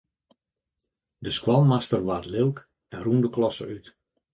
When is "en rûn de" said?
2.95-3.29